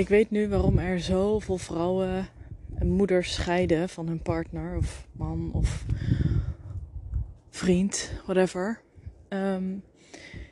Ik 0.00 0.08
weet 0.08 0.30
nu 0.30 0.48
waarom 0.48 0.78
er 0.78 1.00
zoveel 1.00 1.58
vrouwen 1.58 2.28
en 2.74 2.88
moeders 2.88 3.34
scheiden 3.34 3.88
van 3.88 4.06
hun 4.06 4.22
partner 4.22 4.76
of 4.76 5.06
man 5.12 5.50
of 5.52 5.84
vriend, 7.50 8.12
whatever. 8.22 8.80
Ehm, 9.28 9.76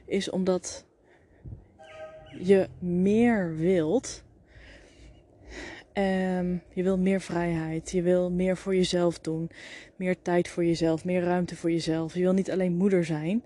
is 0.06 0.30
omdat 0.30 0.84
je 2.38 2.68
meer 2.78 3.56
wilt. 3.56 4.24
Um, 5.94 6.62
je 6.74 6.82
wil 6.82 6.98
meer 6.98 7.20
vrijheid. 7.20 7.90
Je 7.90 8.02
wil 8.02 8.30
meer 8.30 8.56
voor 8.56 8.74
jezelf 8.74 9.18
doen. 9.18 9.50
Meer 9.96 10.22
tijd 10.22 10.48
voor 10.48 10.64
jezelf. 10.64 11.04
Meer 11.04 11.22
ruimte 11.22 11.56
voor 11.56 11.70
jezelf. 11.70 12.14
Je 12.14 12.20
wil 12.20 12.32
niet 12.32 12.50
alleen 12.50 12.76
moeder 12.76 13.04
zijn. 13.04 13.44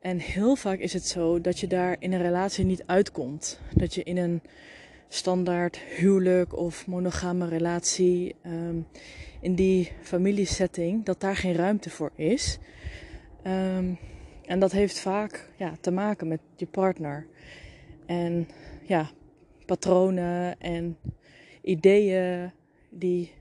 En 0.00 0.18
heel 0.18 0.56
vaak 0.56 0.78
is 0.78 0.92
het 0.92 1.06
zo 1.06 1.40
dat 1.40 1.58
je 1.58 1.66
daar 1.66 1.96
in 1.98 2.12
een 2.12 2.22
relatie 2.22 2.64
niet 2.64 2.82
uitkomt. 2.86 3.60
Dat 3.74 3.94
je 3.94 4.02
in 4.02 4.16
een 4.16 4.40
standaard 5.08 5.78
huwelijk 5.78 6.56
of 6.56 6.86
monogame 6.86 7.48
relatie, 7.48 8.34
um, 8.46 8.86
in 9.40 9.54
die 9.54 9.92
familiesetting, 10.02 11.04
dat 11.04 11.20
daar 11.20 11.36
geen 11.36 11.54
ruimte 11.54 11.90
voor 11.90 12.10
is. 12.14 12.58
Um, 13.46 13.98
en 14.46 14.58
dat 14.58 14.72
heeft 14.72 14.98
vaak 14.98 15.48
ja, 15.56 15.72
te 15.80 15.90
maken 15.90 16.28
met 16.28 16.40
je 16.56 16.66
partner. 16.66 17.26
En 18.06 18.48
ja, 18.82 19.10
patronen 19.66 20.60
en 20.60 20.98
ideeën 21.62 22.52
die 22.90 23.32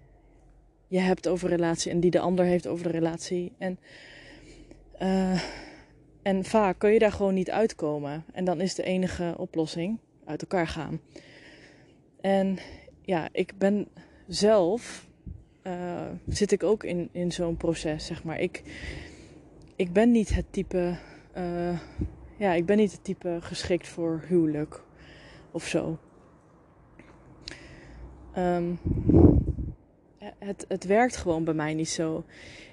je 0.87 0.99
hebt 0.99 1.27
over 1.27 1.49
relatie 1.49 1.91
en 1.91 1.99
die 1.99 2.11
de 2.11 2.19
ander 2.19 2.45
heeft 2.45 2.67
over 2.67 2.83
de 2.83 2.91
relatie. 2.91 3.53
En, 3.57 3.79
uh, 5.01 5.41
en 6.21 6.43
vaak 6.43 6.79
kun 6.79 6.91
je 6.91 6.99
daar 6.99 7.11
gewoon 7.11 7.33
niet 7.33 7.51
uitkomen. 7.51 8.25
En 8.33 8.45
dan 8.45 8.61
is 8.61 8.75
de 8.75 8.83
enige 8.83 9.33
oplossing 9.37 9.99
uit 10.25 10.41
elkaar 10.41 10.67
gaan. 10.67 10.99
En 12.25 12.57
ja, 13.01 13.29
ik 13.31 13.57
ben 13.57 13.87
zelf, 14.27 15.07
uh, 15.63 16.01
zit 16.27 16.51
ik 16.51 16.63
ook 16.63 16.83
in, 16.83 17.09
in 17.11 17.31
zo'n 17.31 17.57
proces, 17.57 18.05
zeg 18.05 18.23
maar. 18.23 18.39
Ik, 18.39 18.63
ik 19.75 19.93
ben 19.93 20.11
niet 20.11 20.35
het 20.35 20.45
type, 20.49 20.97
uh, 21.37 21.79
ja, 22.37 22.53
ik 22.53 22.65
ben 22.65 22.77
niet 22.77 22.91
het 22.91 23.03
type 23.03 23.37
geschikt 23.41 23.87
voor 23.87 24.23
huwelijk 24.27 24.83
of 25.51 25.67
zo. 25.67 25.99
Um, 28.37 28.79
het, 30.39 30.65
het 30.67 30.85
werkt 30.85 31.15
gewoon 31.15 31.43
bij 31.43 31.53
mij 31.53 31.73
niet 31.73 31.89
zo. 31.89 32.23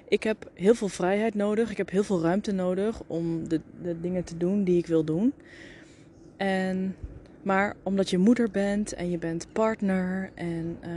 Ik 0.07 0.23
heb 0.23 0.51
heel 0.53 0.75
veel 0.75 0.87
vrijheid 0.87 1.35
nodig. 1.35 1.71
Ik 1.71 1.77
heb 1.77 1.89
heel 1.89 2.03
veel 2.03 2.21
ruimte 2.21 2.51
nodig 2.51 3.01
om 3.07 3.47
de, 3.47 3.61
de 3.81 3.99
dingen 3.99 4.23
te 4.23 4.37
doen 4.37 4.63
die 4.63 4.77
ik 4.77 4.87
wil 4.87 5.03
doen. 5.03 5.33
En 6.37 6.95
maar 7.43 7.75
omdat 7.83 8.09
je 8.09 8.17
moeder 8.17 8.51
bent 8.51 8.93
en 8.93 9.09
je 9.09 9.17
bent 9.17 9.47
partner 9.51 10.31
en 10.35 10.77
uh, 10.83 10.89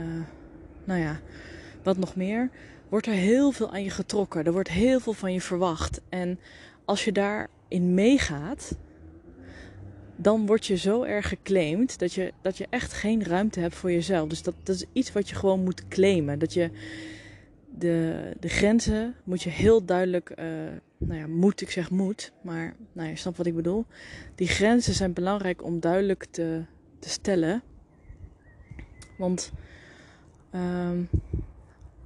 nou 0.83 0.99
ja, 0.99 1.19
wat 1.83 1.97
nog 1.97 2.15
meer, 2.15 2.49
wordt 2.89 3.07
er 3.07 3.13
heel 3.13 3.51
veel 3.51 3.71
aan 3.71 3.83
je 3.83 3.89
getrokken. 3.89 4.43
Er 4.43 4.51
wordt 4.51 4.69
heel 4.69 4.99
veel 4.99 5.13
van 5.13 5.33
je 5.33 5.41
verwacht. 5.41 6.01
En 6.09 6.39
als 6.85 7.05
je 7.05 7.11
daarin 7.11 7.93
meegaat, 7.93 8.77
dan 10.15 10.45
word 10.45 10.65
je 10.65 10.77
zo 10.77 11.03
erg 11.03 11.27
geclaimd 11.27 11.99
dat 11.99 12.13
je, 12.13 12.33
dat 12.41 12.57
je 12.57 12.67
echt 12.69 12.93
geen 12.93 13.23
ruimte 13.23 13.59
hebt 13.59 13.75
voor 13.75 13.91
jezelf. 13.91 14.29
Dus 14.29 14.43
dat, 14.43 14.53
dat 14.63 14.75
is 14.75 14.85
iets 14.93 15.11
wat 15.11 15.29
je 15.29 15.35
gewoon 15.35 15.63
moet 15.63 15.87
claimen. 15.87 16.39
Dat 16.39 16.53
je 16.53 16.69
de, 17.77 18.21
de 18.39 18.49
grenzen 18.49 19.15
moet 19.23 19.43
je 19.43 19.49
heel 19.49 19.85
duidelijk, 19.85 20.33
uh, 20.39 20.45
nou 20.97 21.19
ja, 21.19 21.27
moet, 21.27 21.61
ik 21.61 21.71
zeg 21.71 21.89
moet, 21.89 22.31
maar 22.41 22.75
nou, 22.93 23.09
je 23.09 23.15
snapt 23.15 23.37
wat 23.37 23.45
ik 23.45 23.55
bedoel. 23.55 23.85
Die 24.35 24.47
grenzen 24.47 24.93
zijn 24.93 25.13
belangrijk 25.13 25.63
om 25.63 25.79
duidelijk 25.79 26.25
te, 26.25 26.63
te 26.99 27.09
stellen. 27.09 27.63
Want 29.17 29.51
um, 30.51 31.09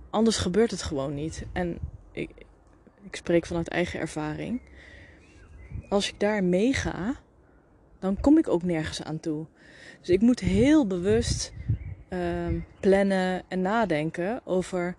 anders 0.10 0.38
gebeurt 0.38 0.72
het 0.72 0.82
gewoon 0.82 1.14
niet. 1.14 1.46
En 1.52 1.80
ik, 2.12 2.32
ik 3.04 3.16
spreek 3.16 3.46
vanuit 3.46 3.68
eigen 3.68 4.00
ervaring. 4.00 4.62
Als 5.90 6.10
ik 6.10 6.20
daar 6.20 6.44
meega, 6.44 7.16
dan 8.00 8.20
kom 8.20 8.38
ik 8.38 8.48
ook 8.48 8.64
nergens 8.64 9.04
aan 9.04 9.20
toe. 9.20 9.46
Dus 10.00 10.10
ik 10.10 10.22
moet 10.22 10.40
heel 10.40 10.88
bewust 10.88 11.54
um, 12.10 12.66
plannen 12.80 13.44
en 13.48 13.62
nadenken 13.62 14.42
over 14.44 14.96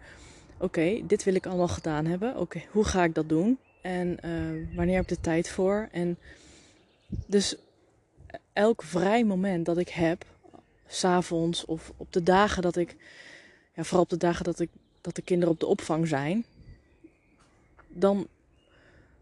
oké, 0.59 1.01
dit 1.07 1.25
wil 1.25 1.35
ik 1.35 1.47
allemaal 1.47 1.69
gedaan 1.69 2.05
hebben. 2.07 2.37
Oké, 2.37 2.63
hoe 2.71 2.85
ga 2.85 3.05
ik 3.05 3.15
dat 3.15 3.29
doen? 3.29 3.59
En 3.83 4.19
uh, 4.25 4.77
wanneer 4.77 4.95
heb 4.95 5.03
ik 5.03 5.17
de 5.17 5.21
tijd 5.21 5.49
voor? 5.49 5.89
En 5.93 6.19
dus 7.27 7.57
elk 8.53 8.83
vrij 8.83 9.25
moment 9.25 9.67
dat 9.67 9.79
ik 9.79 9.89
heb, 9.89 10.25
s'avonds 10.87 11.65
of 11.65 11.93
op 11.97 12.13
de 12.13 12.23
dagen 12.23 12.63
dat 12.63 12.77
ik, 12.77 12.97
ja, 13.75 13.85
vooral 13.85 14.03
op 14.03 14.11
de 14.11 14.17
dagen 14.17 14.45
dat, 14.45 14.61
ik, 14.61 14.71
dat 15.01 15.15
de 15.15 15.23
kinderen 15.23 15.55
op 15.55 15.61
de 15.61 15.67
opvang 15.67 16.09
zijn, 16.09 16.45
dan, 17.89 18.27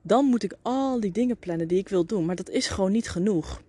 dan 0.03 0.25
moet 0.25 0.43
ik 0.43 0.55
al 0.63 1.01
die 1.01 1.13
dingen 1.13 1.37
plannen 1.37 1.69
die 1.69 1.79
ik 1.79 1.89
wil 1.89 2.05
doen. 2.05 2.25
Maar 2.25 2.37
dat 2.37 2.49
is 2.49 2.69
gewoon 2.69 2.93
niet 2.93 3.11
genoeg. 3.11 3.63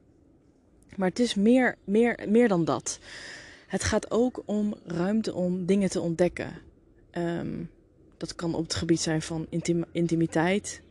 Maar 0.96 1.09
het 1.09 1.19
is 1.19 1.35
meer, 1.35 1.78
meer, 1.84 2.19
meer 2.28 2.47
dan 2.47 2.66
dat. 2.66 3.00
Het 3.68 3.84
gaat 3.84 4.12
ook 4.12 4.44
om 4.46 4.75
ruimte 4.85 5.34
om 5.34 5.66
dingen 5.66 5.90
te 5.90 6.02
ontdekken. 6.02 6.53
Um, 7.12 7.69
dat 8.21 8.35
kan 8.35 8.55
op 8.55 8.63
het 8.63 8.73
gebied 8.73 8.99
zijn 8.99 9.21
van 9.21 9.45
intim 9.49 9.85
intimiteit. 9.91 10.81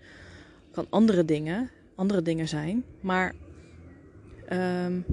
Kan 0.70 0.86
andere 0.88 1.24
dingen, 1.24 1.70
andere 1.94 2.22
dingen 2.22 2.48
zijn. 2.48 2.84
Maar 3.00 3.34
um, 4.52 5.04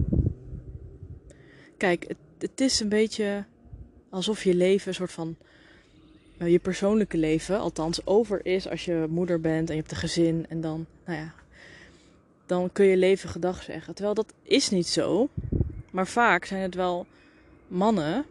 kijk, 1.78 2.08
het, 2.08 2.18
het, 2.38 2.62
is 2.62 2.80
een 2.80 2.90
beetje 2.90 3.46
alsof 4.10 4.44
je 4.44 4.56
leven 4.56 4.88
een 4.88 4.94
soort 4.94 5.12
van 5.12 5.36
uh, 6.38 6.52
je 6.52 6.60
persoonlijke 6.60 7.18
leven, 7.18 7.60
althans 7.60 8.06
over 8.06 8.46
is 8.46 8.70
als 8.70 8.86
je 8.86 9.06
moeder 9.10 9.42
bent 9.42 9.70
en 9.70 9.76
je 9.76 9.82
hebt 9.82 9.92
een 9.92 9.98
gezin 9.98 10.46
en 10.50 10.62
dan, 10.62 10.86
nou 11.06 11.20
ja, 11.20 11.34
dan 12.46 12.72
kun 12.72 12.86
je 12.86 12.98
leven 12.98 13.30
gedag 13.30 13.64
zeggen. 13.64 13.94
Terwijl 13.94 14.16
dat 14.16 14.34
is 14.42 14.70
niet 14.70 14.88
zo. 14.88 15.30
Maar 15.92 16.08
vaak 16.08 16.46
zijn 16.46 16.62
het 16.62 16.76
wel 16.76 17.06
mannen 17.68 18.26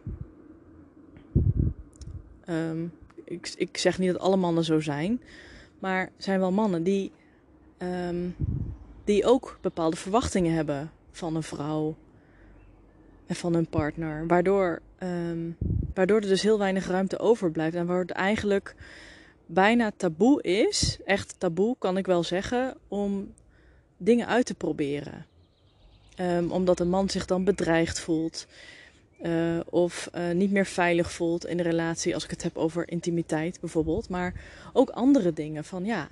Um, 2.49 2.91
ik, 3.27 3.53
ik 3.55 3.77
zeg 3.77 3.99
niet 3.99 4.11
dat 4.11 4.21
alle 4.21 4.35
mannen 4.35 4.63
zo 4.63 4.79
zijn. 4.79 5.21
Maar 5.79 6.01
er 6.01 6.11
zijn 6.17 6.39
wel 6.39 6.51
mannen 6.51 6.83
die, 6.83 7.11
um, 7.77 8.35
die 9.03 9.25
ook 9.25 9.57
bepaalde 9.61 9.97
verwachtingen 9.97 10.53
hebben 10.53 10.91
van 11.11 11.35
een 11.35 11.43
vrouw 11.43 11.95
en 13.25 13.35
van 13.35 13.53
hun 13.53 13.67
partner. 13.67 14.27
Waardoor, 14.27 14.81
um, 14.99 15.57
waardoor 15.93 16.21
er 16.21 16.27
dus 16.27 16.41
heel 16.41 16.57
weinig 16.57 16.87
ruimte 16.87 17.19
overblijft. 17.19 17.75
En 17.75 17.85
waardoor 17.85 18.05
het 18.05 18.15
eigenlijk 18.15 18.75
bijna 19.45 19.91
taboe 19.97 20.41
is, 20.41 20.97
echt 21.05 21.35
taboe 21.37 21.75
kan 21.79 21.97
ik 21.97 22.05
wel 22.05 22.23
zeggen, 22.23 22.77
om 22.87 23.33
dingen 23.97 24.27
uit 24.27 24.45
te 24.45 24.55
proberen. 24.55 25.25
Um, 26.19 26.51
omdat 26.51 26.79
een 26.79 26.89
man 26.89 27.09
zich 27.09 27.25
dan 27.25 27.43
bedreigd 27.43 27.99
voelt. 27.99 28.47
Uh, 29.21 29.59
of 29.69 30.09
uh, 30.15 30.31
niet 30.31 30.51
meer 30.51 30.65
veilig 30.65 31.11
voelt 31.11 31.45
in 31.45 31.57
de 31.57 31.63
relatie, 31.63 32.13
als 32.13 32.23
ik 32.23 32.29
het 32.29 32.43
heb 32.43 32.57
over 32.57 32.89
intimiteit 32.89 33.59
bijvoorbeeld. 33.59 34.09
Maar 34.09 34.33
ook 34.73 34.89
andere 34.89 35.33
dingen 35.33 35.63
van 35.63 35.85
ja. 35.85 36.07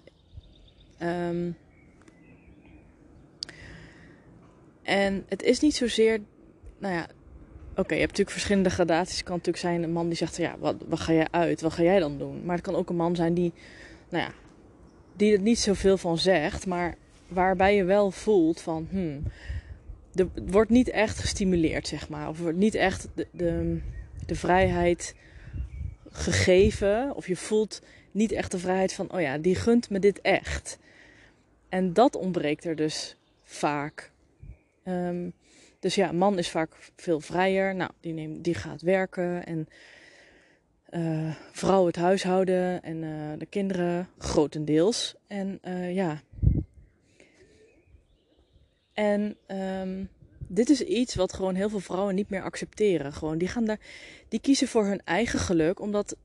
Um, 1.30 1.58
en 4.84 5.26
het 5.28 5.44
is 5.44 5.60
niet 5.60 5.76
zozeer, 5.76 6.20
nou 6.78 6.94
ja, 6.94 7.08
oké, 7.72 7.94
je 7.94 8.00
hebt 8.00 8.12
natuurlijk 8.12 8.30
verschillende 8.30 8.70
gradaties. 8.70 9.16
Het 9.16 9.26
kan 9.26 9.36
natuurlijk 9.36 9.64
zijn 9.64 9.84
een 9.84 9.92
man 9.92 10.08
die 10.08 10.18
zegt, 10.18 10.38
ja, 10.38 10.56
wat, 10.60 10.76
wat 10.88 11.00
ga 11.00 11.14
jij 11.14 11.28
uit? 11.32 11.62
Wat 11.62 11.74
ga 11.74 11.84
jij 11.84 12.00
dan 12.00 12.18
doen? 12.18 12.46
Maar 12.46 12.56
het 12.56 12.66
kan 12.66 12.76
ook 12.76 12.90
een 12.90 12.96
man 12.96 13.16
zijn 13.16 13.34
die, 13.34 13.54
nou 14.10 14.24
ja, 14.24 14.32
die 15.16 15.34
er 15.34 15.40
niet 15.40 15.60
zoveel 15.60 15.98
van 15.98 16.18
zegt, 16.18 16.66
maar 16.66 16.96
waarbij 17.28 17.76
je 17.76 17.84
wel 17.84 18.12
voelt 18.12 18.62
van, 18.62 18.88
hmm, 18.90 19.24
er 20.16 20.28
wordt 20.46 20.70
niet 20.70 20.90
echt 20.90 21.20
gestimuleerd, 21.20 21.88
zeg 21.88 22.10
maar. 22.10 22.30
Of 22.30 22.40
wordt 22.40 22.58
niet 22.58 22.76
echt 22.76 23.08
de, 23.16 23.28
de, 23.32 23.82
de 24.26 24.36
vrijheid 24.36 25.16
gegeven. 26.10 27.16
Of 27.16 27.28
je 27.28 27.36
voelt 27.36 27.82
niet 28.12 28.32
echt 28.32 28.52
de 28.52 28.60
vrijheid 28.60 28.94
van, 28.94 29.12
oh 29.12 29.22
ja, 29.22 29.38
die 29.38 29.56
gunt 29.56 29.90
me 29.90 30.00
dit 30.00 30.22
echt. 30.22 30.78
En 31.70 31.94
dat 31.94 32.16
ontbreekt 32.16 32.66
er 32.66 32.76
dus 32.76 33.18
vaak. 33.44 34.12
Um, 34.84 35.34
dus 35.80 35.96
ja, 35.96 36.12
man 36.12 36.38
is 36.38 36.50
vaak 36.50 36.76
veel 36.96 37.20
vrijer. 37.20 37.76
Nou, 37.76 37.92
die, 38.00 38.14
neemt, 38.14 38.44
die 38.44 38.54
gaat 38.54 38.82
werken 38.82 39.46
en 39.46 39.68
uh, 40.90 41.36
vrouw 41.52 41.86
het 41.86 41.96
huishouden 41.96 42.84
en 42.84 43.04
uh, 43.04 43.32
de 43.38 43.46
kinderen 43.46 44.10
grotendeels. 44.18 45.16
En 45.28 45.60
uh, 45.64 45.94
ja, 45.96 46.22
en 48.96 49.38
um, 49.48 50.10
dit 50.48 50.70
is 50.70 50.82
iets 50.82 51.16
wat 51.16 51.34
gewoon 51.34 51.56
heel 51.56 51.70
veel 51.70 51.80
vrouwen 51.80 52.16
niet 52.16 52.30
meer 52.30 52.44
accepteren. 52.44 53.14
Gewoon, 53.14 53.38
die, 53.38 53.48
gaan 53.48 53.66
daar, 53.66 53.80
die 54.28 54.40
kiezen 54.40 54.68
voor 54.68 54.86
hun 54.86 55.02
eigen 55.04 55.40
geluk, 55.40 55.80
omdat, 55.80 56.18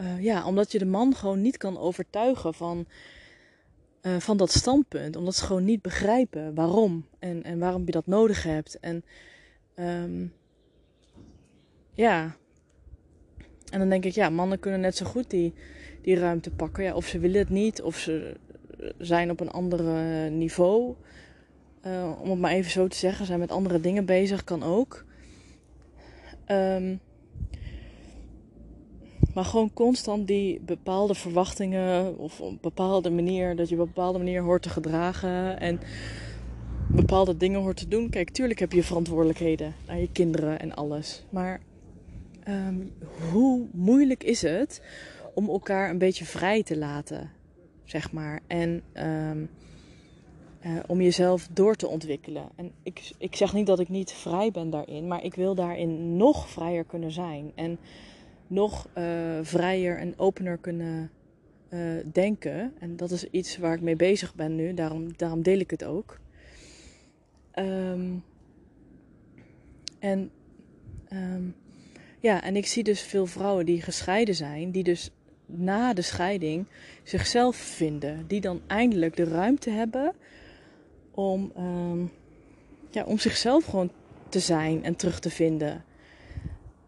uh, 0.00 0.22
ja, 0.22 0.46
omdat 0.46 0.72
je 0.72 0.78
de 0.78 0.86
man 0.86 1.14
gewoon 1.14 1.40
niet 1.40 1.56
kan 1.56 1.78
overtuigen 1.78 2.54
van, 2.54 2.86
uh, 4.02 4.16
van 4.16 4.36
dat 4.36 4.52
standpunt. 4.52 5.16
Omdat 5.16 5.34
ze 5.34 5.44
gewoon 5.44 5.64
niet 5.64 5.82
begrijpen 5.82 6.54
waarom 6.54 7.06
en, 7.18 7.42
en 7.42 7.58
waarom 7.58 7.82
je 7.84 7.92
dat 7.92 8.06
nodig 8.06 8.42
hebt. 8.42 8.80
En 8.80 9.04
ehm, 9.74 10.26
ja. 11.92 12.36
En 13.70 13.78
dan 13.78 13.88
denk 13.88 14.04
ik, 14.04 14.14
ja, 14.14 14.30
mannen 14.30 14.58
kunnen 14.58 14.80
net 14.80 14.96
zo 14.96 15.06
goed 15.06 15.30
die, 15.30 15.54
die 16.02 16.18
ruimte 16.18 16.50
pakken. 16.50 16.84
Ja, 16.84 16.94
of 16.94 17.06
ze 17.06 17.18
willen 17.18 17.38
het 17.38 17.50
niet, 17.50 17.82
of 17.82 17.98
ze 17.98 18.36
zijn 18.98 19.30
op 19.30 19.40
een 19.40 19.50
ander 19.50 19.82
niveau. 20.30 20.94
Uh, 21.86 22.10
om 22.22 22.30
het 22.30 22.38
maar 22.38 22.50
even 22.50 22.70
zo 22.70 22.86
te 22.86 22.96
zeggen, 22.96 23.26
zijn 23.26 23.38
met 23.38 23.50
andere 23.50 23.80
dingen 23.80 24.04
bezig, 24.04 24.44
kan 24.44 24.62
ook. 24.62 25.04
Um, 26.46 27.00
maar 29.34 29.44
gewoon 29.44 29.72
constant 29.72 30.26
die 30.26 30.60
bepaalde 30.60 31.14
verwachtingen 31.14 32.18
of 32.18 32.40
op 32.40 32.50
een 32.50 32.58
bepaalde 32.60 33.10
manier, 33.10 33.56
dat 33.56 33.68
je 33.68 33.74
op 33.74 33.80
een 33.80 33.86
bepaalde 33.86 34.18
manier 34.18 34.42
hoort 34.42 34.62
te 34.62 34.68
gedragen 34.68 35.60
en 35.60 35.80
bepaalde 36.88 37.36
dingen 37.36 37.60
hoort 37.60 37.76
te 37.76 37.88
doen. 37.88 38.10
Kijk, 38.10 38.30
tuurlijk 38.30 38.58
heb 38.58 38.72
je 38.72 38.82
verantwoordelijkheden 38.82 39.74
naar 39.86 39.98
je 39.98 40.12
kinderen 40.12 40.60
en 40.60 40.74
alles. 40.74 41.24
Maar 41.30 41.60
um, 42.48 42.92
hoe 43.30 43.66
moeilijk 43.72 44.24
is 44.24 44.42
het 44.42 44.82
om 45.34 45.48
elkaar 45.48 45.90
een 45.90 45.98
beetje 45.98 46.24
vrij 46.24 46.62
te 46.62 46.78
laten, 46.78 47.30
zeg 47.90 48.12
maar. 48.12 48.40
En 48.46 48.82
um, 48.94 49.50
uh, 50.66 50.78
om 50.86 51.00
jezelf 51.00 51.48
door 51.52 51.74
te 51.74 51.88
ontwikkelen. 51.88 52.48
En 52.56 52.72
ik, 52.82 53.10
ik 53.18 53.36
zeg 53.36 53.52
niet 53.52 53.66
dat 53.66 53.80
ik 53.80 53.88
niet 53.88 54.12
vrij 54.12 54.50
ben 54.50 54.70
daarin, 54.70 55.08
maar 55.08 55.24
ik 55.24 55.34
wil 55.34 55.54
daarin 55.54 56.16
nog 56.16 56.48
vrijer 56.48 56.84
kunnen 56.84 57.12
zijn. 57.12 57.52
En 57.54 57.78
nog 58.46 58.88
uh, 58.98 59.38
vrijer 59.42 59.98
en 59.98 60.18
opener 60.18 60.58
kunnen 60.58 61.10
uh, 61.70 61.80
denken. 62.12 62.72
En 62.78 62.96
dat 62.96 63.10
is 63.10 63.24
iets 63.30 63.56
waar 63.58 63.74
ik 63.74 63.80
mee 63.80 63.96
bezig 63.96 64.34
ben 64.34 64.54
nu, 64.54 64.74
daarom, 64.74 65.16
daarom 65.16 65.42
deel 65.42 65.58
ik 65.58 65.70
het 65.70 65.84
ook. 65.84 66.18
Um, 67.54 68.24
en 69.98 70.30
um, 71.12 71.54
ja, 72.20 72.42
en 72.42 72.56
ik 72.56 72.66
zie 72.66 72.82
dus 72.82 73.00
veel 73.00 73.26
vrouwen 73.26 73.66
die 73.66 73.82
gescheiden 73.82 74.34
zijn, 74.34 74.70
die 74.70 74.82
dus 74.82 75.10
na 75.56 75.92
de 75.92 76.02
scheiding 76.02 76.66
zichzelf 77.02 77.56
vinden. 77.56 78.26
Die 78.26 78.40
dan 78.40 78.60
eindelijk 78.66 79.16
de 79.16 79.24
ruimte 79.24 79.70
hebben 79.70 80.14
om, 81.10 81.52
um, 81.58 82.10
ja, 82.90 83.04
om 83.04 83.18
zichzelf 83.18 83.64
gewoon 83.64 83.90
te 84.28 84.40
zijn 84.40 84.84
en 84.84 84.96
terug 84.96 85.20
te 85.20 85.30
vinden. 85.30 85.84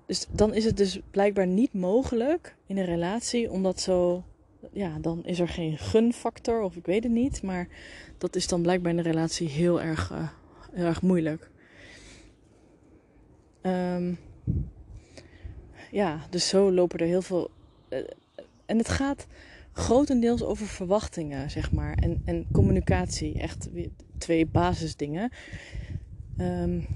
Dus 0.07 0.27
dan 0.31 0.55
is 0.55 0.65
het 0.65 0.77
dus 0.77 1.01
blijkbaar 1.11 1.47
niet 1.47 1.73
mogelijk 1.73 2.57
in 2.67 2.79
een 2.79 2.85
relatie, 2.85 3.51
omdat 3.51 3.81
zo, 3.81 4.25
ja, 4.73 4.99
dan 5.01 5.25
is 5.25 5.41
er 5.41 5.49
geen 5.49 5.79
gunfactor 5.79 6.61
of 6.61 6.77
ik 6.77 6.87
weet 6.87 7.03
het 7.03 7.13
niet. 7.13 7.43
Maar 7.43 7.69
dat 8.19 8.37
is 8.37 8.49
dan 8.49 8.63
blijkbaar 8.63 8.93
in 8.93 8.99
een 8.99 9.05
relatie 9.05 9.49
heel 9.49 9.81
erg, 9.81 10.11
uh, 10.11 10.29
heel 10.73 10.87
erg 10.87 11.03
moeilijk. 11.03 11.51
Um, 13.63 14.19
ja, 15.91 16.27
dus 16.31 16.49
zo 16.49 16.73
lopen 16.73 16.99
er 16.99 17.07
heel 17.07 17.23
veel. 17.23 17.51
En 18.73 18.79
het 18.79 18.89
gaat 18.89 19.27
grotendeels 19.73 20.43
over 20.43 20.67
verwachtingen, 20.67 21.51
zeg 21.51 21.73
maar. 21.73 21.95
En, 21.95 22.23
en 22.25 22.47
communicatie. 22.53 23.39
Echt 23.39 23.69
twee 24.19 24.47
basisdingen. 24.47 25.31
Um, 26.39 26.87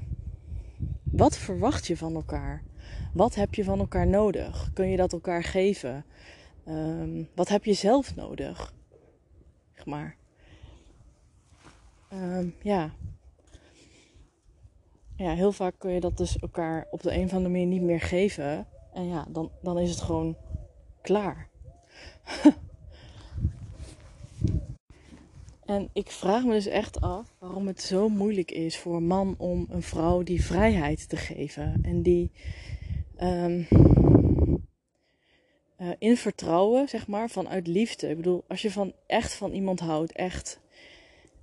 wat 1.03 1.37
verwacht 1.37 1.87
je 1.87 1.97
van 1.97 2.15
elkaar? 2.15 2.63
Wat 3.13 3.35
heb 3.35 3.55
je 3.55 3.65
van 3.65 3.79
elkaar 3.79 4.07
nodig? 4.07 4.71
Kun 4.73 4.89
je 4.89 4.97
dat 4.97 5.13
elkaar 5.13 5.45
geven? 5.45 6.05
Um, 6.69 7.29
wat 7.35 7.49
heb 7.49 7.65
je 7.65 7.73
zelf 7.73 8.15
nodig? 8.15 8.75
Zeg 9.75 9.87
maar. 9.87 10.17
Um, 12.13 12.55
ja. 12.63 12.91
Ja, 15.17 15.35
heel 15.35 15.53
vaak 15.53 15.75
kun 15.79 15.91
je 15.91 16.01
dat 16.01 16.17
dus 16.17 16.39
elkaar 16.39 16.87
op 16.91 17.03
de 17.03 17.13
een 17.15 17.25
of 17.25 17.33
andere 17.33 17.51
manier 17.51 17.67
niet 17.67 17.83
meer 17.83 18.01
geven. 18.01 18.67
En 18.93 19.09
ja, 19.09 19.27
dan, 19.29 19.51
dan 19.63 19.79
is 19.79 19.91
het 19.91 20.01
gewoon 20.01 20.37
klaar. 21.03 21.55
en 25.65 25.89
ik 25.93 26.11
vraag 26.11 26.45
me 26.45 26.53
dus 26.53 26.67
echt 26.67 27.01
af 27.01 27.35
waarom 27.39 27.67
het 27.67 27.83
zo 27.83 28.09
moeilijk 28.09 28.51
is 28.51 28.79
voor 28.79 28.97
een 28.97 29.07
man 29.07 29.35
om 29.39 29.67
een 29.71 29.83
vrouw 29.83 30.23
die 30.23 30.45
vrijheid 30.45 31.09
te 31.09 31.17
geven. 31.17 31.79
En 31.83 32.03
die 32.03 32.31
um, 33.21 33.67
uh, 35.79 35.91
in 35.99 36.17
vertrouwen, 36.17 36.89
zeg 36.89 37.07
maar, 37.07 37.31
vanuit 37.31 37.67
liefde. 37.67 38.09
Ik 38.09 38.17
bedoel, 38.17 38.45
als 38.49 38.63
je 38.63 38.71
van 38.71 38.93
echt 39.07 39.35
van 39.35 39.53
iemand 39.53 39.81
houdt, 39.81 40.13
echt. 40.13 40.61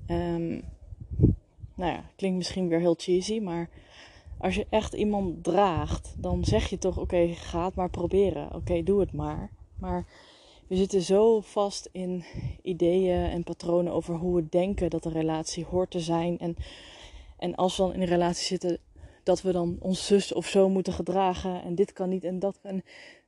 Um, 0.07 0.63
nou 1.75 1.91
ja, 1.91 2.03
klinkt 2.15 2.37
misschien 2.37 2.67
weer 2.67 2.79
heel 2.79 2.95
cheesy, 2.97 3.39
maar 3.39 3.69
als 4.37 4.55
je 4.55 4.67
echt 4.69 4.93
iemand 4.93 5.43
draagt, 5.43 6.15
dan 6.17 6.45
zeg 6.45 6.69
je 6.69 6.77
toch: 6.77 6.97
oké, 6.97 7.27
ga 7.27 7.65
het 7.65 7.75
maar 7.75 7.89
proberen. 7.89 8.53
Oké, 8.55 8.83
doe 8.83 8.99
het 8.99 9.13
maar. 9.13 9.49
Maar 9.79 10.05
we 10.73 10.79
zitten 10.79 11.01
zo 11.01 11.41
vast 11.41 11.89
in 11.91 12.23
ideeën 12.61 13.29
en 13.29 13.43
patronen 13.43 13.93
over 13.93 14.15
hoe 14.15 14.35
we 14.35 14.49
denken 14.49 14.89
dat 14.89 15.05
een 15.05 15.11
relatie 15.11 15.65
hoort 15.65 15.91
te 15.91 15.99
zijn. 15.99 16.39
En, 16.39 16.55
en 17.37 17.55
als 17.55 17.77
we 17.77 17.83
dan 17.83 17.93
in 17.93 18.01
een 18.01 18.07
relatie 18.07 18.45
zitten, 18.45 18.79
dat 19.23 19.41
we 19.41 19.51
dan 19.51 19.77
ons 19.79 20.05
zus 20.05 20.33
of 20.33 20.47
zo 20.47 20.69
moeten 20.69 20.93
gedragen. 20.93 21.63
En 21.63 21.75
dit 21.75 21.93
kan 21.93 22.09
niet 22.09 22.23
en 22.23 22.39
dat 22.39 22.59
kan. 22.61 22.81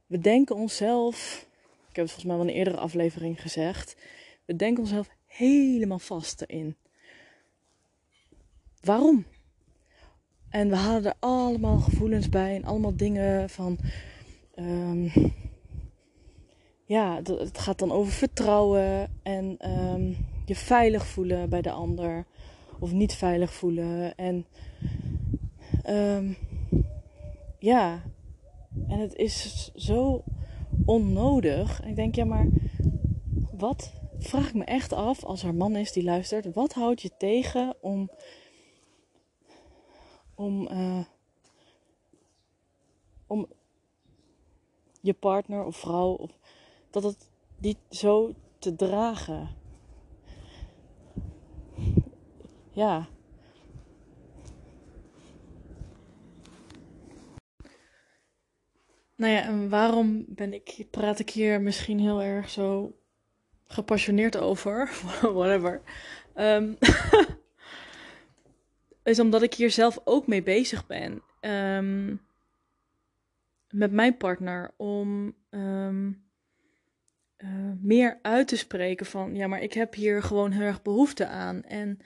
We 0.05 0.19
denken 0.19 0.55
onszelf, 0.55 1.47
ik 1.89 1.95
heb 1.95 2.05
het 2.05 2.13
volgens 2.13 2.23
mij 2.23 2.35
wel 2.35 2.45
in 2.45 2.51
een 2.51 2.57
eerdere 2.57 2.77
aflevering 2.77 3.41
gezegd, 3.41 3.97
we 4.45 4.55
denken 4.55 4.83
onszelf 4.83 5.09
helemaal 5.25 5.99
vast 5.99 6.41
erin. 6.41 6.75
Waarom? 8.81 9.25
En 10.49 10.69
we 10.69 10.75
halen 10.75 11.05
er 11.05 11.15
allemaal 11.19 11.79
gevoelens 11.79 12.29
bij 12.29 12.55
en 12.55 12.63
allemaal 12.63 12.95
dingen 12.95 13.49
van. 13.49 13.77
Um, 14.55 15.11
ja, 16.85 17.21
het 17.23 17.57
gaat 17.57 17.79
dan 17.79 17.91
over 17.91 18.11
vertrouwen 18.11 19.19
en 19.23 19.71
um, 19.71 20.17
je 20.45 20.55
veilig 20.55 21.05
voelen 21.05 21.49
bij 21.49 21.61
de 21.61 21.71
ander 21.71 22.25
of 22.79 22.91
niet 22.91 23.13
veilig 23.13 23.53
voelen. 23.53 24.15
En 24.15 24.45
um, 25.89 26.37
ja, 27.59 28.01
en 28.87 28.99
het 28.99 29.15
is 29.15 29.71
zo 29.75 30.23
onnodig. 30.85 31.81
En 31.81 31.89
ik 31.89 31.95
denk, 31.95 32.15
ja, 32.15 32.25
maar 32.25 32.47
wat 33.51 33.93
vraag 34.19 34.47
ik 34.47 34.53
me 34.53 34.63
echt 34.63 34.93
af 34.93 35.23
als 35.23 35.43
er 35.43 35.55
man 35.55 35.75
is 35.75 35.91
die 35.91 36.03
luistert, 36.03 36.53
wat 36.53 36.73
houdt 36.73 37.01
je 37.01 37.11
tegen 37.17 37.75
om 37.81 38.09
om, 40.35 40.67
uh, 40.71 41.05
om 43.27 43.47
je 45.01 45.13
partner 45.13 45.65
of 45.65 45.75
vrouw 45.75 46.13
of 46.13 46.31
dat 46.95 47.03
het 47.03 47.29
niet 47.57 47.77
zo 47.89 48.33
te 48.59 48.75
dragen. 48.75 49.49
Ja. 52.71 53.07
Nou 59.15 59.33
ja, 59.33 59.41
en 59.41 59.69
waarom 59.69 60.25
ben 60.27 60.53
ik, 60.53 60.85
praat 60.91 61.19
ik 61.19 61.29
hier 61.29 61.61
misschien 61.61 61.99
heel 61.99 62.21
erg 62.21 62.49
zo 62.49 62.95
gepassioneerd 63.65 64.37
over? 64.37 64.89
Whatever. 65.21 65.81
Um, 66.35 66.77
is 69.03 69.19
omdat 69.19 69.41
ik 69.41 69.53
hier 69.53 69.71
zelf 69.71 69.99
ook 70.03 70.27
mee 70.27 70.43
bezig 70.43 70.87
ben. 70.87 71.21
Um, 71.41 72.21
met 73.69 73.91
mijn 73.91 74.17
partner 74.17 74.73
om 74.77 75.35
um, 75.49 76.24
uh, 77.37 77.49
meer 77.81 78.19
uit 78.21 78.47
te 78.47 78.57
spreken 78.57 79.05
van 79.05 79.35
ja, 79.35 79.47
maar 79.47 79.61
ik 79.61 79.73
heb 79.73 79.93
hier 79.93 80.23
gewoon 80.23 80.51
heel 80.51 80.61
erg 80.61 80.81
behoefte 80.81 81.27
aan. 81.27 81.63
En 81.63 81.99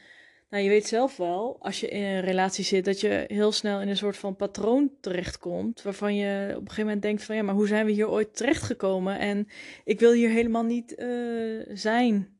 nou, 0.49 0.63
je 0.63 0.69
weet 0.69 0.87
zelf 0.87 1.17
wel, 1.17 1.57
als 1.59 1.79
je 1.79 1.87
in 1.87 2.03
een 2.03 2.21
relatie 2.21 2.63
zit, 2.63 2.85
dat 2.85 2.99
je 2.99 3.23
heel 3.27 3.51
snel 3.51 3.81
in 3.81 3.87
een 3.87 3.97
soort 3.97 4.17
van 4.17 4.35
patroon 4.35 4.91
terechtkomt. 5.01 5.81
Waarvan 5.81 6.15
je 6.15 6.47
op 6.49 6.61
een 6.61 6.67
gegeven 6.67 6.83
moment 6.83 7.01
denkt 7.01 7.23
van 7.23 7.35
ja, 7.35 7.43
maar 7.43 7.55
hoe 7.55 7.67
zijn 7.67 7.85
we 7.85 7.91
hier 7.91 8.09
ooit 8.09 8.35
terechtgekomen? 8.35 9.19
En 9.19 9.47
ik 9.83 9.99
wil 9.99 10.11
hier 10.11 10.29
helemaal 10.29 10.63
niet 10.63 10.95
uh, 10.97 11.65
zijn. 11.73 12.39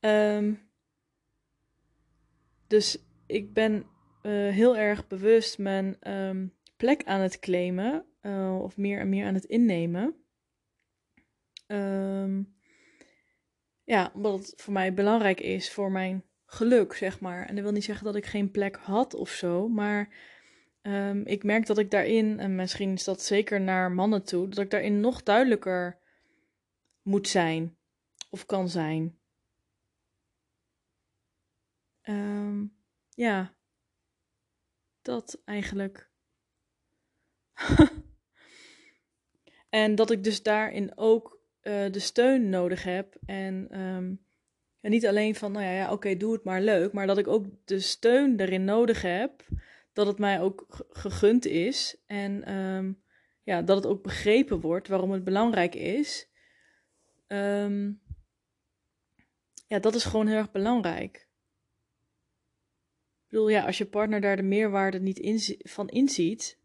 um, 0.00 0.62
Dus 2.66 3.04
ik 3.26 3.52
ben 3.52 3.86
uh, 4.22 4.32
heel 4.50 4.76
erg 4.76 5.06
bewust 5.06 5.58
mijn 5.58 5.96
um, 6.12 6.54
plek 6.76 7.04
aan 7.04 7.20
het 7.20 7.38
claimen. 7.38 8.06
Of 8.62 8.76
meer 8.76 9.00
en 9.00 9.08
meer 9.08 9.26
aan 9.26 9.34
het 9.34 9.44
innemen. 9.44 10.23
Um, 11.66 12.56
ja, 13.84 14.10
omdat 14.14 14.38
het 14.38 14.52
voor 14.56 14.72
mij 14.72 14.94
belangrijk 14.94 15.40
is 15.40 15.72
voor 15.72 15.90
mijn 15.90 16.24
geluk, 16.46 16.94
zeg 16.94 17.20
maar. 17.20 17.46
En 17.46 17.54
dat 17.54 17.64
wil 17.64 17.72
niet 17.72 17.84
zeggen 17.84 18.04
dat 18.04 18.16
ik 18.16 18.26
geen 18.26 18.50
plek 18.50 18.76
had 18.76 19.14
of 19.14 19.30
zo. 19.30 19.68
Maar 19.68 20.08
um, 20.82 21.26
ik 21.26 21.44
merk 21.44 21.66
dat 21.66 21.78
ik 21.78 21.90
daarin, 21.90 22.40
en 22.40 22.54
misschien 22.54 22.92
is 22.92 23.04
dat 23.04 23.22
zeker 23.22 23.60
naar 23.60 23.92
mannen 23.92 24.24
toe, 24.24 24.48
dat 24.48 24.64
ik 24.64 24.70
daarin 24.70 25.00
nog 25.00 25.22
duidelijker 25.22 25.98
moet 27.02 27.28
zijn. 27.28 27.76
Of 28.30 28.46
kan 28.46 28.68
zijn. 28.68 29.18
Um, 32.02 32.76
ja. 33.10 33.54
dat 35.02 35.42
eigenlijk. 35.44 36.10
en 39.68 39.94
dat 39.94 40.10
ik 40.10 40.24
dus 40.24 40.42
daarin 40.42 40.96
ook 40.96 41.33
uh, 41.64 41.90
de 41.90 41.98
steun 41.98 42.48
nodig 42.48 42.82
heb. 42.82 43.16
En, 43.26 43.80
um, 43.80 44.24
en 44.80 44.90
niet 44.90 45.06
alleen 45.06 45.34
van, 45.34 45.52
nou 45.52 45.64
ja, 45.64 45.70
ja 45.70 45.92
oké, 45.92 46.16
doe 46.16 46.32
het 46.32 46.44
maar 46.44 46.60
leuk. 46.60 46.92
Maar 46.92 47.06
dat 47.06 47.18
ik 47.18 47.28
ook 47.28 47.46
de 47.64 47.80
steun 47.80 48.36
daarin 48.36 48.64
nodig 48.64 49.02
heb. 49.02 49.44
Dat 49.92 50.06
het 50.06 50.18
mij 50.18 50.40
ook 50.40 50.86
gegund 50.90 51.46
is. 51.46 52.02
En 52.06 52.54
um, 52.54 53.02
ja, 53.42 53.62
dat 53.62 53.76
het 53.76 53.86
ook 53.86 54.02
begrepen 54.02 54.60
wordt 54.60 54.88
waarom 54.88 55.10
het 55.10 55.24
belangrijk 55.24 55.74
is. 55.74 56.28
Um, 57.26 58.02
ja, 59.66 59.78
dat 59.78 59.94
is 59.94 60.04
gewoon 60.04 60.26
heel 60.26 60.36
erg 60.36 60.50
belangrijk. 60.50 61.16
Ik 63.24 63.30
bedoel, 63.30 63.48
ja, 63.48 63.66
als 63.66 63.78
je 63.78 63.86
partner 63.86 64.20
daar 64.20 64.36
de 64.36 64.42
meerwaarde 64.42 65.00
niet 65.00 65.18
in, 65.18 65.58
van 65.58 65.88
inziet, 65.88 66.58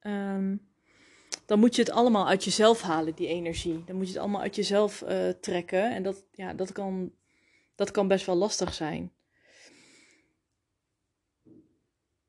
um, 0.00 0.69
dan 1.50 1.58
moet 1.58 1.74
je 1.74 1.82
het 1.82 1.90
allemaal 1.90 2.28
uit 2.28 2.44
jezelf 2.44 2.82
halen, 2.82 3.14
die 3.14 3.26
energie. 3.26 3.84
Dan 3.84 3.96
moet 3.96 4.06
je 4.06 4.12
het 4.12 4.20
allemaal 4.20 4.40
uit 4.40 4.56
jezelf 4.56 5.02
uh, 5.02 5.28
trekken. 5.28 5.94
En 5.94 6.02
dat, 6.02 6.24
ja, 6.32 6.54
dat, 6.54 6.72
kan, 6.72 7.12
dat 7.74 7.90
kan 7.90 8.08
best 8.08 8.26
wel 8.26 8.34
lastig 8.34 8.74
zijn. 8.74 9.12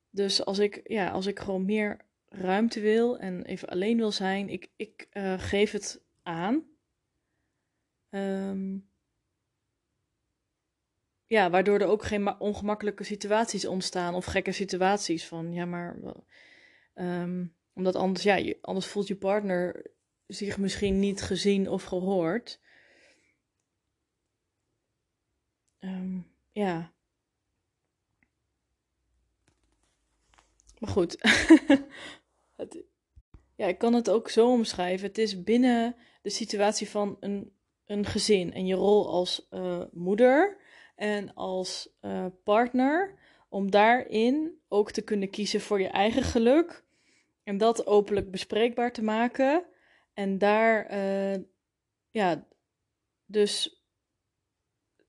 Dus 0.09 0.45
als 0.45 0.59
ik, 0.59 0.81
ja, 0.83 1.09
als 1.09 1.25
ik 1.25 1.39
gewoon 1.39 1.65
meer 1.65 2.05
ruimte 2.29 2.79
wil 2.79 3.19
en 3.19 3.45
even 3.45 3.67
alleen 3.67 3.97
wil 3.97 4.11
zijn, 4.11 4.49
ik, 4.49 4.69
ik 4.75 5.07
uh, 5.13 5.39
geef 5.39 5.71
het 5.71 6.03
aan. 6.23 6.65
Um, 8.09 8.89
ja, 11.25 11.49
waardoor 11.49 11.79
er 11.79 11.87
ook 11.87 12.03
geen 12.03 12.39
ongemakkelijke 12.39 13.03
situaties 13.03 13.65
ontstaan 13.65 14.15
of 14.15 14.25
gekke 14.25 14.51
situaties 14.51 15.27
van 15.27 15.53
ja, 15.53 15.65
maar 15.65 15.99
um, 16.95 17.59
omdat 17.73 17.95
anders, 17.95 18.23
ja, 18.23 18.53
anders 18.61 18.85
voelt 18.85 19.07
je 19.07 19.15
partner 19.15 19.91
zich 20.27 20.57
misschien 20.57 20.99
niet 20.99 21.21
gezien 21.21 21.69
of 21.69 21.83
gehoord. 21.83 22.59
Um, 25.79 26.27
ja. 26.51 26.91
Maar 30.79 30.89
goed. 30.89 31.17
het, 32.55 32.83
ja, 33.55 33.67
ik 33.67 33.77
kan 33.77 33.93
het 33.93 34.09
ook 34.09 34.29
zo 34.29 34.51
omschrijven. 34.51 35.07
Het 35.07 35.17
is 35.17 35.43
binnen 35.43 35.95
de 36.21 36.29
situatie 36.29 36.89
van 36.89 37.17
een, 37.19 37.51
een 37.85 38.05
gezin 38.05 38.53
en 38.53 38.65
je 38.65 38.75
rol 38.75 39.09
als 39.09 39.47
uh, 39.51 39.83
moeder 39.91 40.57
en 40.95 41.33
als 41.33 41.89
uh, 42.01 42.25
partner, 42.43 43.19
om 43.49 43.71
daarin 43.71 44.59
ook 44.67 44.91
te 44.91 45.01
kunnen 45.01 45.29
kiezen 45.29 45.61
voor 45.61 45.81
je 45.81 45.87
eigen 45.87 46.23
geluk 46.23 46.83
en 47.51 47.57
dat 47.57 47.87
openlijk 47.87 48.31
bespreekbaar 48.31 48.91
te 48.91 49.01
maken 49.01 49.65
en 50.13 50.37
daar, 50.37 50.93
uh, 50.93 51.43
ja, 52.11 52.47
dus 53.25 53.83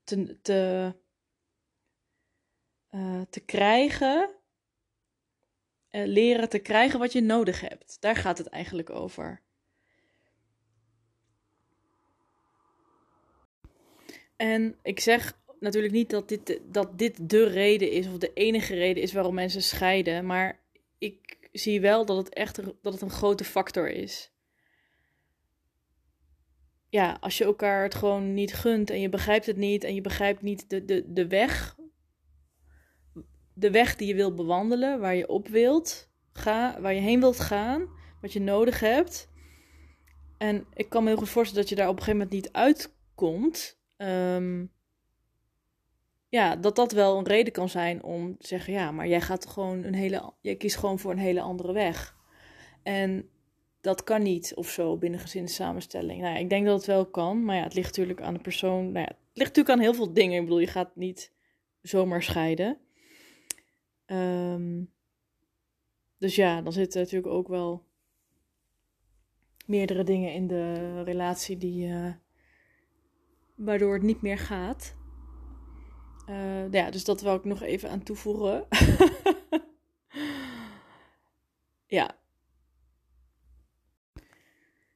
te, 0.03 0.41
te, 0.41 0.93
uh, 2.91 3.21
te 3.29 3.39
krijgen, 3.39 4.35
leren 5.89 6.49
te 6.49 6.59
krijgen 6.59 6.99
wat 6.99 7.13
je 7.13 7.21
nodig 7.21 7.61
hebt. 7.61 7.97
Daar 7.99 8.15
gaat 8.15 8.37
het 8.37 8.47
eigenlijk 8.47 8.89
over. 8.89 9.41
En 14.35 14.75
ik 14.81 14.99
zeg 14.99 15.39
natuurlijk 15.59 15.93
niet 15.93 16.09
dat 16.09 16.29
dit, 16.29 16.59
dat 16.63 16.97
dit 16.97 17.29
de 17.29 17.43
reden 17.43 17.91
is 17.91 18.07
of 18.07 18.17
de 18.17 18.33
enige 18.33 18.75
reden 18.75 19.03
is 19.03 19.13
waarom 19.13 19.33
mensen 19.33 19.61
scheiden. 19.63 20.25
Maar 20.25 20.59
ik 20.97 21.42
zie 21.53 21.81
wel 21.81 22.05
dat 22.05 22.17
het 22.17 22.33
echt 22.33 22.55
dat 22.81 22.93
het 22.93 23.01
een 23.01 23.09
grote 23.09 23.43
factor 23.43 23.89
is. 23.89 24.31
Ja, 26.89 27.17
als 27.19 27.37
je 27.37 27.43
elkaar 27.43 27.83
het 27.83 27.95
gewoon 27.95 28.33
niet 28.33 28.53
gunt 28.53 28.89
en 28.89 28.99
je 28.99 29.09
begrijpt 29.09 29.45
het 29.45 29.57
niet 29.57 29.83
en 29.83 29.95
je 29.95 30.01
begrijpt 30.01 30.41
niet 30.41 30.69
de, 30.69 30.85
de, 30.85 31.03
de 31.13 31.27
weg. 31.27 31.75
De 33.53 33.71
weg 33.71 33.95
die 33.95 34.07
je 34.07 34.15
wilt 34.15 34.35
bewandelen, 34.35 34.99
waar 34.99 35.15
je 35.15 35.27
op 35.27 35.47
wilt 35.47 36.11
gaan, 36.31 36.81
waar 36.81 36.93
je 36.93 36.99
heen 36.99 37.19
wilt 37.19 37.39
gaan, 37.39 37.89
wat 38.21 38.33
je 38.33 38.41
nodig 38.41 38.79
hebt. 38.79 39.29
En 40.37 40.65
ik 40.73 40.89
kan 40.89 41.03
me 41.03 41.09
heel 41.09 41.17
goed 41.17 41.29
voorstellen 41.29 41.61
dat 41.61 41.69
je 41.69 41.75
daar 41.75 41.89
op 41.89 41.97
een 41.97 42.03
gegeven 42.03 42.19
moment 42.19 42.43
niet 42.43 42.53
uitkomt. 42.53 43.79
Um, 43.97 44.72
ja, 46.33 46.55
dat 46.55 46.75
dat 46.75 46.91
wel 46.91 47.17
een 47.17 47.27
reden 47.27 47.53
kan 47.53 47.69
zijn 47.69 48.03
om 48.03 48.37
te 48.37 48.47
zeggen: 48.47 48.73
ja, 48.73 48.91
maar 48.91 49.07
jij 49.07 49.21
gaat 49.21 49.45
gewoon 49.45 49.83
een 49.83 49.93
hele. 49.93 50.33
Jij 50.41 50.55
kiest 50.55 50.75
gewoon 50.75 50.99
voor 50.99 51.11
een 51.11 51.17
hele 51.17 51.41
andere 51.41 51.73
weg. 51.73 52.17
En 52.83 53.29
dat 53.81 54.03
kan 54.03 54.21
niet 54.21 54.55
of 54.55 54.69
zo 54.69 54.97
binnen 54.97 55.19
gezinssamenstelling. 55.19 56.21
Nou 56.21 56.33
ja, 56.33 56.39
ik 56.39 56.49
denk 56.49 56.65
dat 56.65 56.77
het 56.77 56.85
wel 56.85 57.05
kan, 57.05 57.45
maar 57.45 57.55
ja, 57.55 57.63
het 57.63 57.73
ligt 57.73 57.87
natuurlijk 57.87 58.21
aan 58.21 58.33
de 58.33 58.39
persoon. 58.39 58.91
Nou 58.91 59.05
ja, 59.05 59.11
het 59.11 59.17
ligt 59.33 59.55
natuurlijk 59.55 59.69
aan 59.69 59.79
heel 59.79 59.93
veel 59.93 60.13
dingen. 60.13 60.37
Ik 60.37 60.43
bedoel, 60.43 60.59
je 60.59 60.67
gaat 60.67 60.95
niet 60.95 61.33
zomaar 61.81 62.23
scheiden. 62.23 62.77
Um, 64.05 64.91
dus 66.17 66.35
ja, 66.35 66.61
dan 66.61 66.73
zitten 66.73 67.01
natuurlijk 67.01 67.33
ook 67.33 67.47
wel 67.47 67.85
meerdere 69.65 70.03
dingen 70.03 70.33
in 70.33 70.47
de 70.47 71.03
relatie 71.03 71.57
die. 71.57 71.87
Uh, 71.87 72.13
waardoor 73.55 73.93
het 73.93 74.03
niet 74.03 74.21
meer 74.21 74.37
gaat. 74.37 75.01
Uh, 76.29 76.71
ja, 76.71 76.91
dus 76.91 77.03
dat 77.03 77.21
wil 77.21 77.35
ik 77.35 77.45
nog 77.45 77.61
even 77.61 77.89
aan 77.89 78.03
toevoegen. 78.03 78.67
ja. 81.97 82.17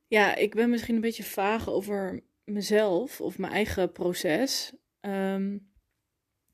Ja, 0.08 0.36
ik 0.36 0.56
ben 0.56 0.70
misschien 0.70 0.96
een 0.96 1.02
beetje 1.02 1.24
vaag 1.24 1.70
over 1.70 2.24
mezelf 2.44 3.22
of 3.22 3.38
mijn 3.38 3.54
eigen 3.54 3.92
proces. 3.92 4.74
Um, 5.02 5.72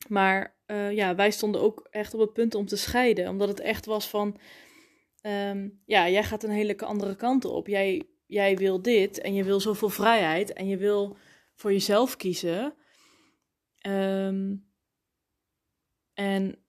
maar 0.07 0.55
uh, 0.67 0.91
ja, 0.91 1.15
wij 1.15 1.31
stonden 1.31 1.61
ook 1.61 1.87
echt 1.89 2.13
op 2.13 2.19
het 2.19 2.33
punt 2.33 2.55
om 2.55 2.65
te 2.65 2.77
scheiden. 2.77 3.29
Omdat 3.29 3.47
het 3.47 3.59
echt 3.59 3.85
was 3.85 4.09
van... 4.09 4.37
Um, 5.21 5.81
ja, 5.85 6.09
jij 6.09 6.23
gaat 6.23 6.43
een 6.43 6.49
hele 6.49 6.77
andere 6.77 7.15
kant 7.15 7.45
op. 7.45 7.67
Jij, 7.67 8.03
jij 8.25 8.57
wil 8.57 8.81
dit 8.81 9.21
en 9.21 9.33
je 9.33 9.43
wil 9.43 9.59
zoveel 9.59 9.89
vrijheid 9.89 10.53
en 10.53 10.67
je 10.67 10.77
wil 10.77 11.17
voor 11.55 11.71
jezelf 11.71 12.15
kiezen. 12.15 12.73
Um, 13.87 14.71
en 16.13 16.63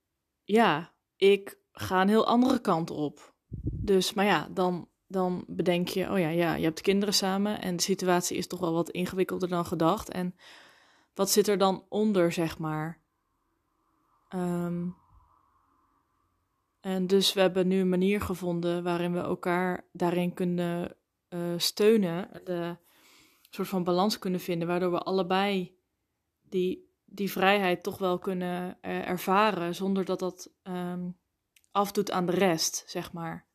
ja, 0.45 0.95
ik 1.17 1.59
ga 1.73 2.01
een 2.01 2.09
heel 2.09 2.27
andere 2.27 2.61
kant 2.61 2.91
op. 2.91 3.35
Dus, 3.63 4.13
maar 4.13 4.25
ja, 4.25 4.49
dan, 4.51 4.89
dan 5.07 5.45
bedenk 5.47 5.89
je, 5.89 6.11
oh 6.11 6.19
ja, 6.19 6.29
ja, 6.29 6.55
je 6.55 6.65
hebt 6.65 6.81
kinderen 6.81 7.15
samen 7.15 7.61
en 7.61 7.77
de 7.77 7.83
situatie 7.83 8.37
is 8.37 8.47
toch 8.47 8.61
wel 8.61 8.73
wat 8.73 8.91
ingewikkelder 8.91 9.49
dan 9.49 9.67
gedacht. 9.67 10.11
En 10.11 10.37
wat 11.15 11.31
zit 11.31 11.49
er 11.49 11.59
dan 11.59 11.87
onder, 11.89 12.33
zeg 12.33 12.59
maar? 12.59 13.03
Um, 14.35 14.97
en 16.81 17.07
dus 17.07 17.33
we 17.33 17.41
hebben 17.41 17.69
nu 17.69 17.81
een 17.81 17.89
manier 17.89 18.21
gevonden 18.21 18.83
waarin 18.83 19.13
we 19.13 19.19
elkaar 19.19 19.89
daarin 19.93 20.35
kunnen 20.35 20.97
uh, 21.29 21.55
steunen, 21.57 22.41
de 22.45 22.77
soort 23.51 23.69
van 23.69 23.85
balans 23.85 24.19
kunnen 24.19 24.41
vinden, 24.41 24.69
waardoor 24.69 24.91
we 24.91 24.99
allebei 24.99 25.79
die 26.43 26.94
die 27.15 27.31
vrijheid 27.31 27.83
toch 27.83 27.99
wel 27.99 28.19
kunnen 28.19 28.79
uh, 28.83 29.09
ervaren 29.09 29.75
zonder 29.75 30.05
dat 30.05 30.19
dat 30.19 30.51
um, 30.63 31.17
afdoet 31.71 32.11
aan 32.11 32.27
de 32.27 32.33
rest, 32.33 32.85
zeg 32.87 33.13
maar. 33.13 33.47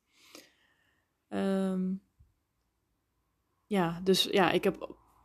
Um, 1.29 2.01
ja, 3.65 4.01
dus 4.03 4.23
ja, 4.23 4.51
ik 4.51 4.63
heb, 4.63 4.77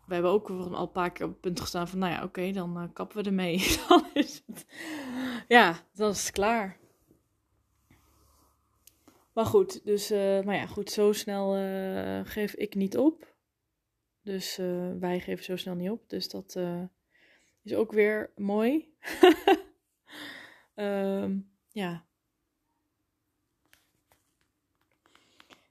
we 0.06 0.14
hebben 0.14 0.30
ook 0.30 0.50
al 0.50 0.80
een 0.80 0.90
paar 0.90 1.12
keer 1.12 1.26
op 1.26 1.32
het 1.32 1.40
punt 1.40 1.60
gestaan 1.60 1.88
van, 1.88 1.98
nou 1.98 2.12
ja, 2.12 2.22
oké, 2.22 2.50
dan 2.50 2.82
uh, 2.82 2.88
kappen 2.92 3.16
we 3.16 3.28
ermee. 3.28 3.58
dan 3.88 4.06
is 4.12 4.42
het, 4.46 4.66
ja, 5.48 5.76
dan 5.92 6.10
is 6.10 6.22
het 6.22 6.32
klaar. 6.32 6.78
Maar 9.32 9.46
goed, 9.46 9.84
dus, 9.84 10.10
uh, 10.10 10.42
maar 10.42 10.56
ja, 10.56 10.66
goed, 10.66 10.90
zo 10.90 11.12
snel 11.12 11.52
geef 12.24 12.54
ik 12.54 12.74
niet 12.74 12.96
op. 12.96 13.34
Dus 14.22 14.56
wij 14.98 15.20
geven 15.20 15.44
zo 15.44 15.56
snel 15.56 15.74
niet 15.74 15.90
op. 15.90 16.08
Dus 16.08 16.28
dat, 16.28 16.56
is 17.64 17.74
ook 17.74 17.92
weer 17.92 18.32
mooi. 18.36 18.94
um, 20.74 21.50
ja. 21.82 22.04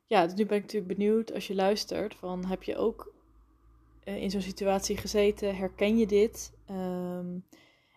Ja, 0.06 0.24
dus 0.24 0.34
nu 0.34 0.46
ben 0.46 0.58
ik 0.58 0.64
natuurlijk 0.64 0.98
benieuwd 0.98 1.34
als 1.34 1.48
je 1.48 1.56
luistert 1.56 2.16
van 2.16 2.46
heb 2.46 2.64
je 2.64 2.78
ook 2.78 3.14
uh, 4.04 4.22
in 4.22 4.32
zo'n 4.32 4.42
situatie 4.42 4.98
gezeten? 4.98 5.56
Herken 5.56 5.98
je 5.98 6.08
dit? 6.08 6.54
Um, 6.70 7.46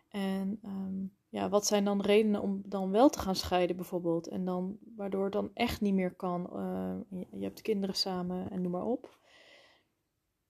en 0.08 0.58
um, 0.64 1.16
ja, 1.28 1.48
wat 1.48 1.66
zijn 1.66 1.84
dan 1.84 2.00
redenen 2.00 2.40
om 2.40 2.62
dan 2.64 2.90
wel 2.90 3.08
te 3.08 3.18
gaan 3.18 3.36
scheiden 3.36 3.76
bijvoorbeeld? 3.76 4.28
En 4.28 4.44
dan 4.44 4.78
waardoor 4.96 5.24
het 5.24 5.32
dan 5.32 5.50
echt 5.54 5.80
niet 5.80 5.94
meer 5.94 6.14
kan. 6.14 6.48
Je, 7.10 7.26
je 7.30 7.44
hebt 7.44 7.62
kinderen 7.62 7.96
samen 7.96 8.50
en 8.50 8.62
noem 8.62 8.72
maar 8.72 8.86
op. 8.86 9.18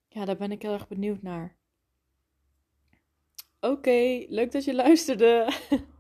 Ja, 0.09 0.25
daar 0.25 0.37
ben 0.37 0.53
ik 0.53 0.63
heel 0.63 0.73
erg 0.73 0.89
benieuwd 0.89 1.23
naar. 1.23 1.57
Oké, 3.71 4.25
leuk 4.29 4.53
dat 4.53 4.65
je 4.65 4.75
luisterde. 4.75 5.49